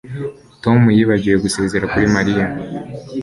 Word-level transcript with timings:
Tom 0.63 0.79
yibagiwe 0.97 1.37
gusezera 1.45 1.89
kuri 1.91 2.05
Mariya 2.15 2.45